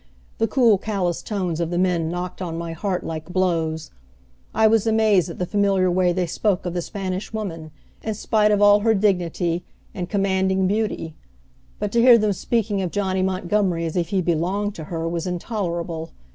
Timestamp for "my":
2.57-2.71